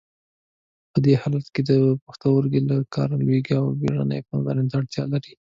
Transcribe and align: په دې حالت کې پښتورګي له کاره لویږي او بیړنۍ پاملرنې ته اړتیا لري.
په 0.91 0.97
دې 1.05 1.13
حالت 1.21 1.45
کې 1.55 1.61
پښتورګي 2.05 2.61
له 2.69 2.75
کاره 2.93 3.15
لویږي 3.21 3.53
او 3.61 3.65
بیړنۍ 3.81 4.19
پاملرنې 4.27 4.69
ته 4.71 4.75
اړتیا 4.79 5.03
لري. 5.13 5.33